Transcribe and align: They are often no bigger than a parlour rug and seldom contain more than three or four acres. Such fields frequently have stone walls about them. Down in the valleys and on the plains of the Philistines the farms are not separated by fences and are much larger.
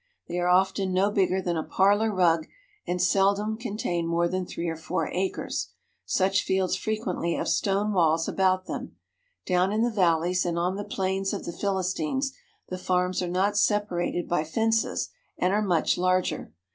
They 0.27 0.39
are 0.39 0.47
often 0.47 0.93
no 0.93 1.11
bigger 1.11 1.43
than 1.43 1.55
a 1.57 1.63
parlour 1.63 2.11
rug 2.11 2.47
and 2.87 2.99
seldom 2.99 3.55
contain 3.55 4.07
more 4.07 4.27
than 4.27 4.47
three 4.47 4.67
or 4.67 4.75
four 4.75 5.11
acres. 5.13 5.73
Such 6.07 6.41
fields 6.41 6.75
frequently 6.75 7.35
have 7.35 7.47
stone 7.47 7.93
walls 7.93 8.27
about 8.27 8.65
them. 8.65 8.95
Down 9.45 9.71
in 9.71 9.83
the 9.83 9.91
valleys 9.91 10.43
and 10.43 10.57
on 10.57 10.75
the 10.75 10.83
plains 10.83 11.33
of 11.33 11.45
the 11.45 11.53
Philistines 11.53 12.33
the 12.67 12.79
farms 12.79 13.21
are 13.21 13.27
not 13.29 13.57
separated 13.59 14.27
by 14.27 14.43
fences 14.43 15.09
and 15.37 15.53
are 15.53 15.61
much 15.61 15.99
larger. 15.99 16.51